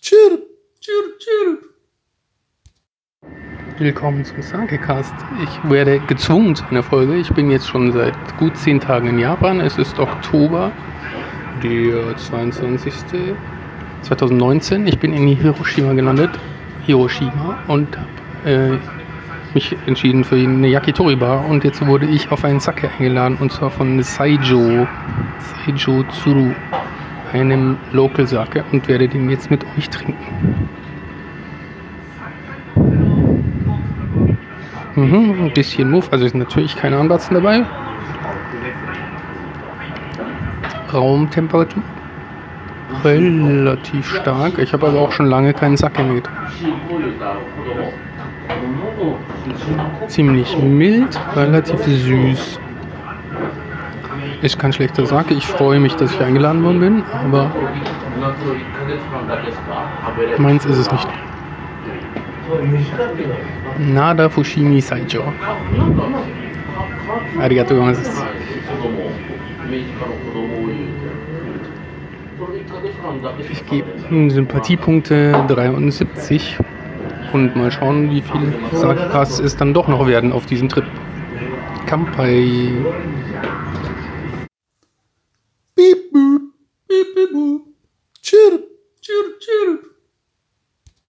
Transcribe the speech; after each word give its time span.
Chirp, 0.00 0.42
chirp, 0.80 1.18
chirp. 1.18 1.64
Willkommen 3.78 4.24
zum 4.24 4.40
Sagecast. 4.42 5.12
Ich 5.42 5.70
werde 5.70 5.98
gezwungen 6.06 6.54
zu 6.54 6.64
einer 6.70 6.84
Folge. 6.84 7.16
Ich 7.16 7.32
bin 7.32 7.50
jetzt 7.50 7.66
schon 7.66 7.90
seit 7.90 8.14
gut 8.38 8.56
zehn 8.56 8.78
Tagen 8.78 9.08
in 9.08 9.18
Japan. 9.18 9.58
Es 9.58 9.76
ist 9.76 9.98
Oktober, 9.98 10.70
der 11.64 12.16
22. 12.16 12.94
2019. 14.02 14.86
Ich 14.86 15.00
bin 15.00 15.12
in 15.12 15.26
Hiroshima 15.26 15.94
gelandet. 15.94 16.30
Hiroshima 16.86 17.58
und 17.66 17.88
äh, 18.44 18.76
mich 19.52 19.76
entschieden 19.86 20.22
für 20.22 20.36
eine 20.36 20.68
Yakitori-Bar 20.68 21.44
und 21.46 21.64
jetzt 21.64 21.84
wurde 21.84 22.06
ich 22.06 22.30
auf 22.30 22.44
einen 22.44 22.60
Sake 22.60 22.88
eingeladen 22.88 23.36
und 23.40 23.50
zwar 23.50 23.70
von 23.70 24.00
Saijo, 24.00 24.86
Saijo 25.66 26.04
Tsuru 26.04 26.54
einem 27.32 27.76
Local 27.92 28.26
Sake, 28.26 28.64
und 28.72 28.88
werde 28.88 29.08
den 29.08 29.30
jetzt 29.30 29.50
mit 29.50 29.64
euch 29.76 29.88
trinken. 29.88 30.68
Mhm, 34.94 35.44
ein 35.44 35.52
bisschen 35.54 35.90
Muff, 35.90 36.12
also 36.12 36.24
ist 36.24 36.34
natürlich 36.34 36.76
keine 36.76 36.98
Anbatzen 36.98 37.34
dabei. 37.34 37.64
Raumtemperatur 40.92 41.82
relativ 43.04 44.16
stark. 44.16 44.58
Ich 44.58 44.72
habe 44.72 44.86
aber 44.86 45.00
auch 45.00 45.12
schon 45.12 45.26
lange 45.26 45.52
keinen 45.52 45.76
Sack 45.76 45.98
mehr 45.98 46.22
Ziemlich 50.06 50.56
mild, 50.58 51.20
relativ 51.36 51.80
süß. 51.84 52.60
Ist 54.40 54.58
kein 54.58 54.72
schlechter 54.72 55.04
Sack. 55.04 55.30
Ich 55.30 55.46
freue 55.46 55.80
mich, 55.80 55.94
dass 55.96 56.12
ich 56.12 56.20
eingeladen 56.20 56.62
worden 56.62 56.80
bin, 56.80 57.02
aber 57.24 57.50
meins 60.38 60.64
ist 60.64 60.78
es 60.78 60.92
nicht. 60.92 61.08
Nada 63.78 64.28
Fushimi 64.28 64.80
Saijo. 64.80 65.22
Arigatou 67.40 67.74
gozaimasu. 67.74 68.22
Ich 73.50 73.66
gebe 73.66 74.30
Sympathiepunkte 74.30 75.44
73 75.48 76.58
und 77.32 77.56
mal 77.56 77.70
schauen, 77.70 78.10
wie 78.10 78.22
viele 78.22 78.52
Sagas 78.72 79.40
es 79.40 79.56
dann 79.56 79.74
doch 79.74 79.88
noch 79.88 80.06
werden 80.06 80.32
auf 80.32 80.46
diesem 80.46 80.68
Trip. 80.68 80.84
Kampai. 81.86 82.72